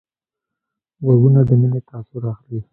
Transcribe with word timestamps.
غوږونه 1.03 1.39
د 1.47 1.49
مینې 1.59 1.79
تاثر 1.89 2.21
اخلي 2.33 2.61